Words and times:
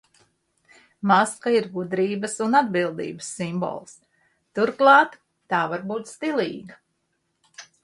Maska 1.11 1.51
ir 1.55 1.67
gudrības 1.75 2.33
un 2.45 2.57
atbildības 2.61 3.29
simbols. 3.37 3.95
Turklāt, 4.61 5.17
tā 5.55 5.63
var 5.75 5.87
būt 5.93 6.13
stilīga. 6.17 6.83